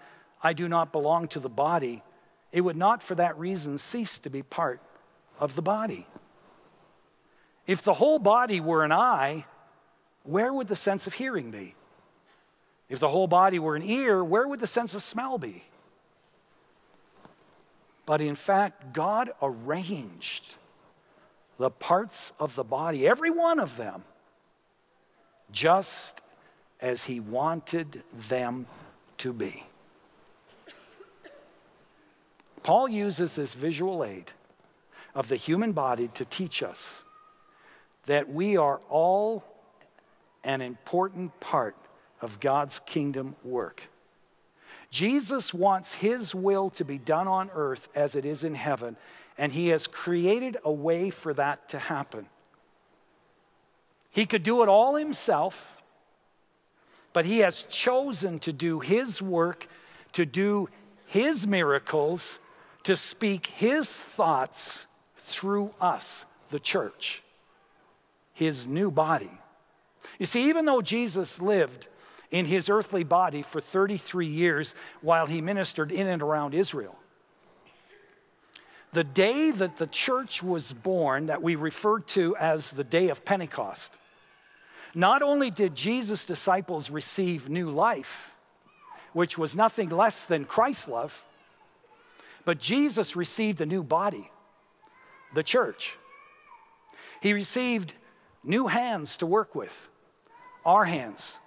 [0.43, 2.03] I do not belong to the body,
[2.51, 4.81] it would not for that reason cease to be part
[5.39, 6.07] of the body.
[7.67, 9.45] If the whole body were an eye,
[10.25, 11.75] where would the sense of hearing be?
[12.89, 15.65] If the whole body were an ear, where would the sense of smell be?
[18.05, 20.57] But in fact, God arranged
[21.59, 24.03] the parts of the body, every one of them,
[25.53, 26.21] just
[26.81, 28.67] as He wanted them
[29.19, 29.65] to be.
[32.63, 34.33] Paul uses this visual aid
[35.15, 37.02] of the human body to teach us
[38.07, 39.45] that we are all
[40.45, 41.77] an important part
[42.21, 43.83] of God's kingdom work.
[44.91, 48.97] Jesus wants his will to be done on earth as it is in heaven,
[49.39, 52.27] and he has created a way for that to happen.
[54.11, 55.83] He could do it all himself,
[57.13, 59.67] but he has chosen to do his work,
[60.13, 60.69] to do
[61.07, 62.39] his miracles,
[62.85, 64.87] to speak his thoughts
[65.17, 67.23] through us, the church,
[68.33, 69.31] his new body.
[70.19, 71.89] You see, even though Jesus lived
[72.33, 76.97] in his earthly body for 33 years while he ministered in and around Israel.
[78.93, 83.25] The day that the church was born, that we refer to as the day of
[83.25, 83.97] Pentecost,
[84.95, 88.33] not only did Jesus' disciples receive new life,
[89.13, 91.25] which was nothing less than Christ's love,
[92.45, 94.31] but Jesus received a new body,
[95.35, 95.97] the church.
[97.21, 97.95] He received
[98.45, 99.89] new hands to work with,
[100.65, 101.39] our hands.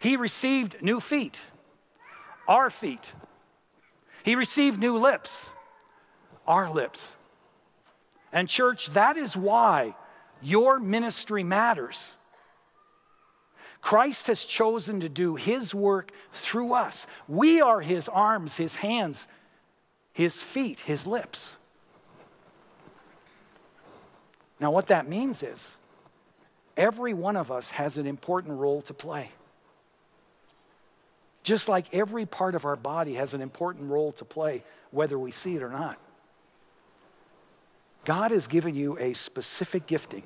[0.00, 1.40] He received new feet,
[2.48, 3.12] our feet.
[4.22, 5.50] He received new lips,
[6.46, 7.14] our lips.
[8.32, 9.94] And, church, that is why
[10.42, 12.16] your ministry matters.
[13.80, 17.06] Christ has chosen to do his work through us.
[17.28, 19.28] We are his arms, his hands,
[20.12, 21.56] his feet, his lips.
[24.58, 25.76] Now, what that means is
[26.76, 29.30] every one of us has an important role to play.
[31.42, 35.30] Just like every part of our body has an important role to play, whether we
[35.30, 35.98] see it or not.
[38.04, 40.22] God has given you a specific gifting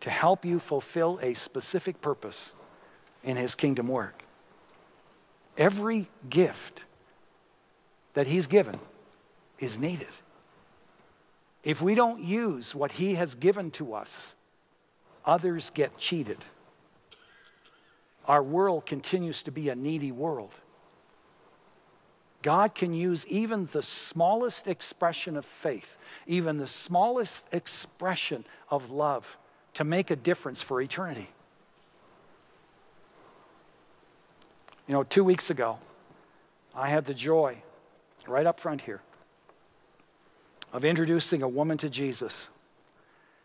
[0.00, 2.52] to help you fulfill a specific purpose
[3.22, 4.24] in His kingdom work.
[5.56, 6.84] Every gift
[8.14, 8.80] that He's given
[9.58, 10.08] is needed.
[11.62, 14.34] If we don't use what He has given to us,
[15.24, 16.38] others get cheated
[18.30, 20.60] our world continues to be a needy world.
[22.42, 25.98] God can use even the smallest expression of faith,
[26.28, 29.36] even the smallest expression of love
[29.74, 31.28] to make a difference for eternity.
[34.86, 35.80] You know, two weeks ago,
[36.72, 37.62] I had the joy,
[38.28, 39.02] right up front here,
[40.72, 42.48] of introducing a woman to Jesus.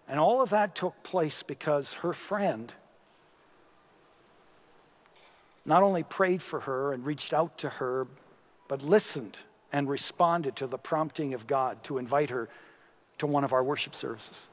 [0.08, 2.74] And all of that took place because her friend
[5.66, 8.08] not only prayed for her and reached out to her,
[8.68, 9.40] but listened
[9.74, 12.48] and responded to the prompting of God to invite her
[13.18, 14.48] to one of our worship services.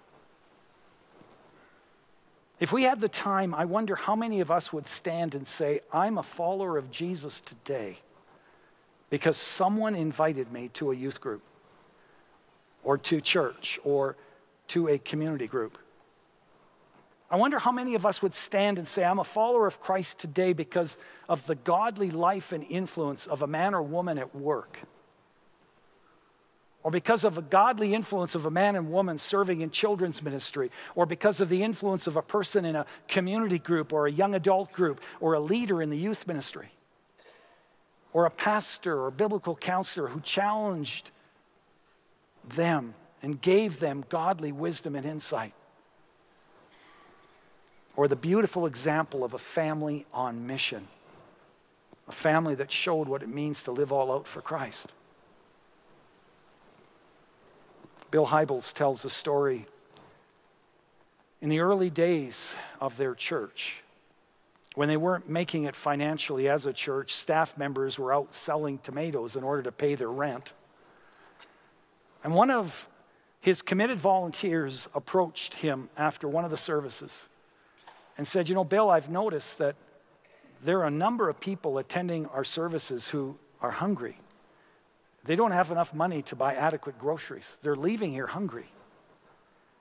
[2.60, 5.80] If we had the time, I wonder how many of us would stand and say,
[5.92, 7.98] I'm a follower of Jesus today
[9.10, 11.42] because someone invited me to a youth group
[12.84, 14.16] or to church or
[14.72, 15.76] to a community group.
[17.30, 20.18] I wonder how many of us would stand and say, I'm a follower of Christ
[20.18, 20.96] today because
[21.28, 24.78] of the godly life and influence of a man or woman at work.
[26.82, 30.70] Or because of a godly influence of a man and woman serving in children's ministry,
[30.94, 34.34] or because of the influence of a person in a community group, or a young
[34.34, 36.70] adult group, or a leader in the youth ministry,
[38.14, 41.10] or a pastor or biblical counselor who challenged
[42.42, 45.54] them and gave them godly wisdom and insight
[47.96, 50.88] or the beautiful example of a family on mission,
[52.08, 54.88] a family that showed what it means to live all out for Christ.
[58.10, 59.66] Bill Hybels tells a story.
[61.40, 63.82] In the early days of their church,
[64.74, 69.36] when they weren't making it financially as a church, staff members were out selling tomatoes
[69.36, 70.52] in order to pay their rent.
[72.24, 72.88] And one of
[73.42, 77.28] his committed volunteers approached him after one of the services
[78.16, 79.74] and said, You know, Bill, I've noticed that
[80.62, 84.16] there are a number of people attending our services who are hungry.
[85.24, 87.58] They don't have enough money to buy adequate groceries.
[87.62, 88.70] They're leaving here hungry.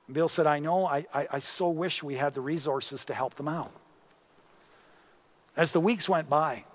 [0.08, 3.14] And Bill said, I know, I, I, I so wish we had the resources to
[3.14, 3.72] help them out.
[5.56, 6.66] As the weeks went by,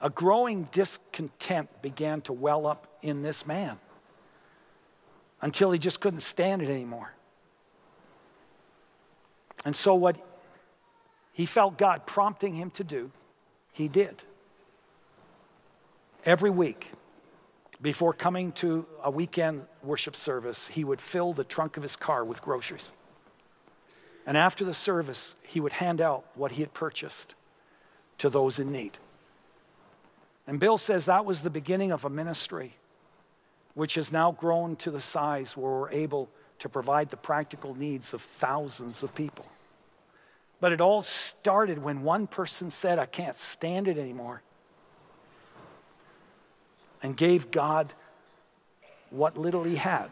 [0.00, 3.78] a growing discontent began to well up in this man
[5.42, 7.12] until he just couldn't stand it anymore.
[9.64, 10.20] And so, what
[11.32, 13.10] he felt God prompting him to do,
[13.72, 14.22] he did.
[16.24, 16.92] Every week,
[17.80, 22.24] before coming to a weekend worship service, he would fill the trunk of his car
[22.24, 22.92] with groceries.
[24.26, 27.34] And after the service, he would hand out what he had purchased
[28.18, 28.98] to those in need.
[30.46, 32.74] And Bill says that was the beginning of a ministry
[33.80, 36.28] which has now grown to the size where we're able
[36.58, 39.46] to provide the practical needs of thousands of people.
[40.60, 44.42] But it all started when one person said, I can't stand it anymore,
[47.02, 47.94] and gave God
[49.08, 50.10] what little he had.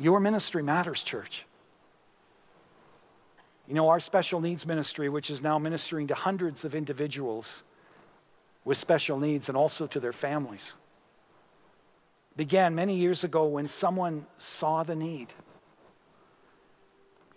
[0.00, 1.44] Your ministry matters, church.
[3.68, 7.62] You know, our special needs ministry, which is now ministering to hundreds of individuals
[8.64, 10.72] with special needs and also to their families,
[12.38, 15.26] began many years ago when someone saw the need.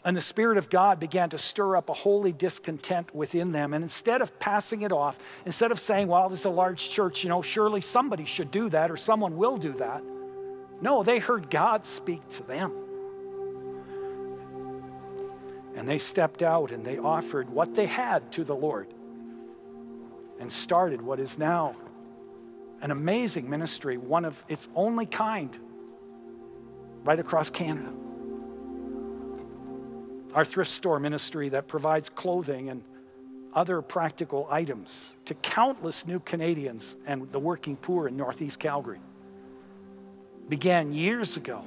[0.05, 3.73] And the Spirit of God began to stir up a holy discontent within them.
[3.73, 7.23] And instead of passing it off, instead of saying, well, this is a large church,
[7.23, 10.03] you know, surely somebody should do that or someone will do that.
[10.81, 12.71] No, they heard God speak to them.
[15.75, 18.87] And they stepped out and they offered what they had to the Lord
[20.39, 21.75] and started what is now
[22.81, 25.57] an amazing ministry, one of its only kind,
[27.03, 27.91] right across Canada.
[30.33, 32.83] Our thrift store ministry that provides clothing and
[33.53, 39.01] other practical items to countless new Canadians and the working poor in Northeast Calgary
[40.47, 41.59] began years ago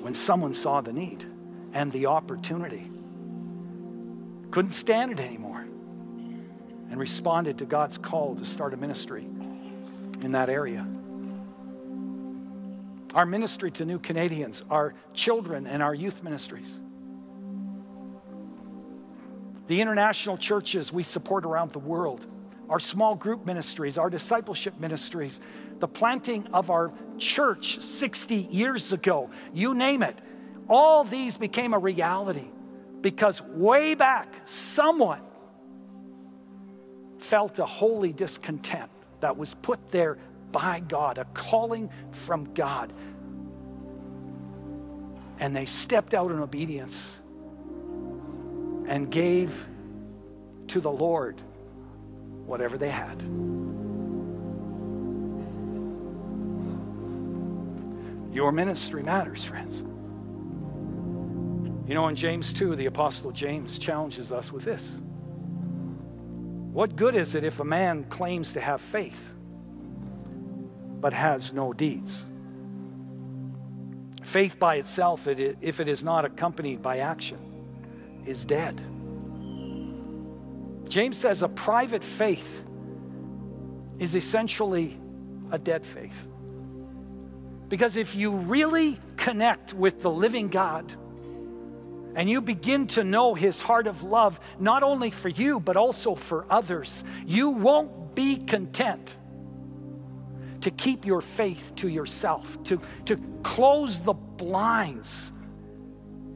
[0.00, 1.24] when someone saw the need
[1.72, 2.90] and the opportunity,
[4.50, 5.59] couldn't stand it anymore,
[6.90, 9.24] and responded to God's call to start a ministry
[10.22, 10.86] in that area
[13.14, 16.78] our ministry to new Canadians, our children, and our youth ministries.
[19.66, 22.26] The international churches we support around the world,
[22.68, 25.40] our small group ministries, our discipleship ministries,
[25.78, 30.18] the planting of our church 60 years ago, you name it.
[30.68, 32.48] All these became a reality
[33.00, 35.22] because way back, someone
[37.20, 38.90] felt a holy discontent
[39.20, 40.18] that was put there
[40.52, 42.92] by God, a calling from God.
[45.38, 47.18] And they stepped out in obedience
[48.86, 49.66] and gave
[50.68, 51.40] to the Lord
[52.46, 53.22] whatever they had.
[58.32, 59.82] Your ministry matters, friends.
[61.88, 64.98] You know, in James 2, the Apostle James challenges us with this
[66.72, 69.30] What good is it if a man claims to have faith?
[71.00, 72.26] but has no deeds.
[74.22, 77.38] Faith by itself, if it is not accompanied by action,
[78.26, 78.80] is dead.
[80.88, 82.64] James says a private faith
[83.98, 84.98] is essentially
[85.50, 86.26] a dead faith.
[87.68, 90.92] Because if you really connect with the living God
[92.14, 96.14] and you begin to know his heart of love, not only for you, but also
[96.14, 99.16] for others, you won't be content
[100.62, 105.32] to keep your faith to yourself, to, to close the blinds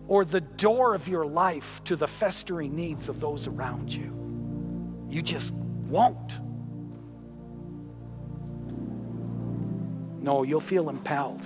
[0.07, 4.13] or the door of your life to the festering needs of those around you.
[5.09, 6.39] You just won't.
[10.23, 11.43] No, you'll feel impelled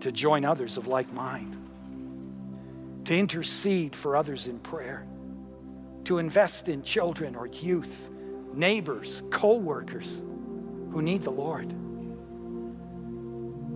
[0.00, 1.56] to join others of like mind,
[3.10, 5.04] to intercede for others in prayer,
[6.04, 8.08] to invest in children or youth,
[8.54, 10.22] neighbors, co workers
[10.92, 11.68] who need the Lord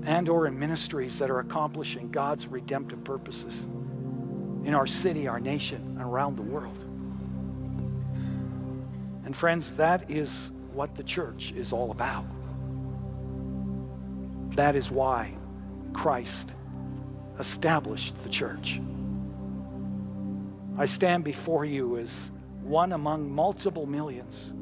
[0.06, 5.82] and or in ministries that are accomplishing God's redemptive purposes in our city, our nation,
[5.98, 6.78] and around the world.
[9.24, 12.24] And friends, that is what the church is all about.
[14.54, 15.34] That is why
[15.92, 16.50] Christ
[17.40, 18.80] established the church.
[20.76, 24.52] I stand before you as one among multiple millions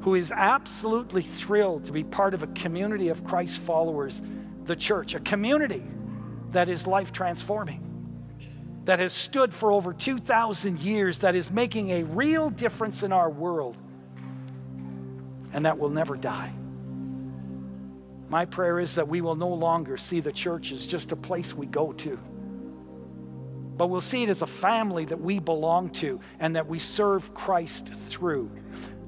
[0.00, 4.22] who is absolutely thrilled to be part of a community of Christ followers,
[4.64, 5.84] the church, a community
[6.52, 7.86] that is life transforming,
[8.86, 13.28] that has stood for over 2,000 years, that is making a real difference in our
[13.28, 13.76] world,
[15.52, 16.52] and that will never die.
[18.28, 21.52] My prayer is that we will no longer see the church as just a place
[21.52, 22.18] we go to,
[23.80, 27.32] but we'll see it as a family that we belong to and that we serve
[27.32, 28.50] Christ through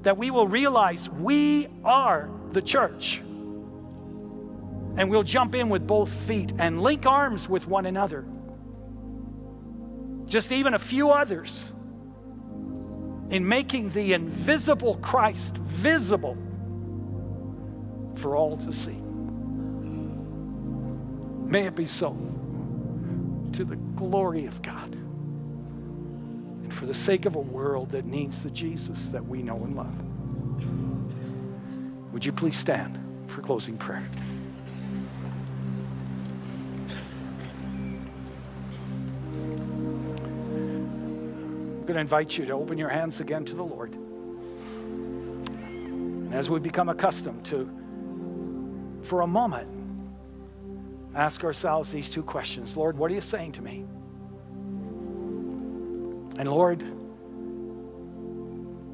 [0.01, 3.19] that we will realize we are the church.
[4.97, 8.25] And we'll jump in with both feet and link arms with one another.
[10.25, 11.71] Just even a few others
[13.29, 16.35] in making the invisible Christ visible
[18.15, 18.99] for all to see.
[21.45, 22.32] May it be so
[23.53, 28.49] to the glory of God and for the sake of a world that needs the
[28.49, 29.95] Jesus that we know and love.
[32.13, 32.97] Would you please stand
[33.27, 34.09] for closing prayer?
[41.83, 43.93] I'm going to invite you to open your hands again to the Lord.
[45.53, 47.69] And as we become accustomed to,
[49.03, 49.82] for a moment,
[51.15, 53.85] ask ourselves these two questions Lord, what are you saying to me?
[56.37, 56.81] And Lord,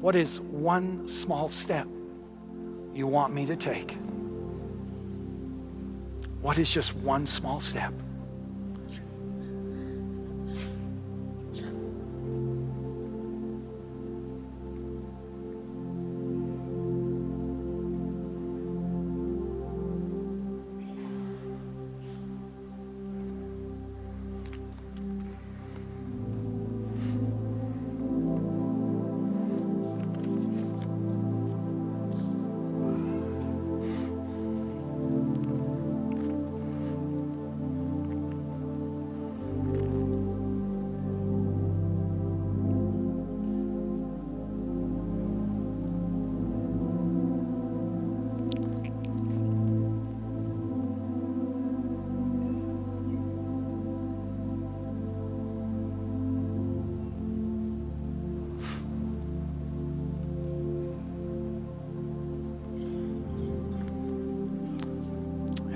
[0.02, 1.86] what is one small step
[2.94, 3.96] you want me to take?
[6.40, 7.92] What is just one small step?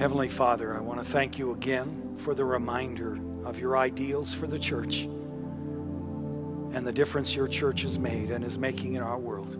[0.05, 4.47] Heavenly Father, I want to thank you again for the reminder of your ideals for
[4.47, 9.57] the church and the difference your church has made and is making in our world.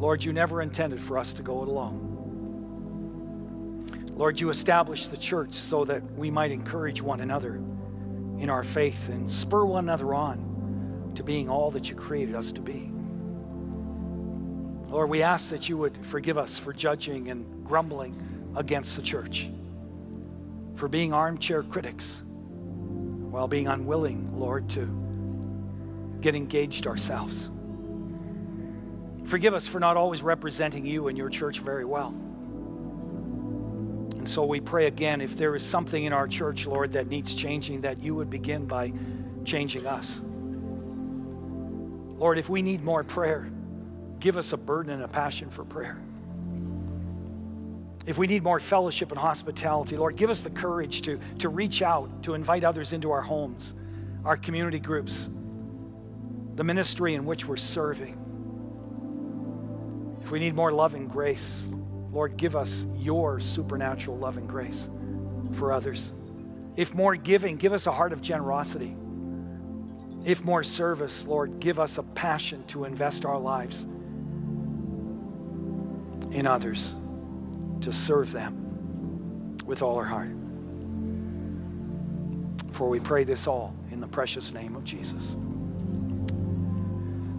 [0.00, 2.00] Lord, you never intended for us to go it alone.
[4.12, 7.56] Lord, you established the church so that we might encourage one another
[8.38, 12.50] in our faith and spur one another on to being all that you created us
[12.52, 12.95] to be.
[14.88, 18.14] Lord, we ask that you would forgive us for judging and grumbling
[18.56, 19.50] against the church,
[20.74, 22.22] for being armchair critics,
[23.30, 24.88] while being unwilling, Lord, to
[26.20, 27.50] get engaged ourselves.
[29.24, 32.14] Forgive us for not always representing you and your church very well.
[34.16, 37.34] And so we pray again if there is something in our church, Lord, that needs
[37.34, 38.92] changing, that you would begin by
[39.44, 40.20] changing us.
[42.18, 43.50] Lord, if we need more prayer,
[44.20, 45.98] give us a burden and a passion for prayer.
[48.06, 51.82] If we need more fellowship and hospitality, Lord, give us the courage to, to reach
[51.82, 53.74] out, to invite others into our homes,
[54.24, 55.28] our community groups,
[56.54, 58.16] the ministry in which we're serving.
[60.22, 61.66] If we need more love and grace,
[62.12, 64.88] Lord, give us your supernatural love and grace
[65.52, 66.12] for others.
[66.76, 68.96] If more giving, give us a heart of generosity.
[70.24, 73.86] If more service, Lord, give us a passion to invest our lives
[76.36, 76.94] in others,
[77.80, 80.28] to serve them with all our heart.
[82.72, 85.32] For we pray this all in the precious name of Jesus.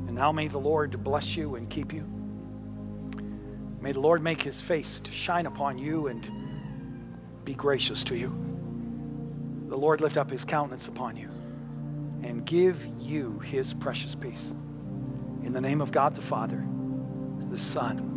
[0.07, 2.07] And now may the Lord bless you and keep you.
[3.79, 6.27] May the Lord make his face to shine upon you and
[7.45, 8.29] be gracious to you.
[9.67, 11.29] The Lord lift up his countenance upon you
[12.23, 14.55] and give you his precious peace.
[15.43, 16.65] In the name of God the Father,
[17.51, 18.16] the Son,